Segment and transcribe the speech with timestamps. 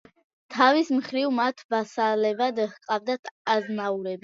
[0.53, 4.19] თავის მხრივ მათ ვასალებად ჰყავდათ აზნაურები.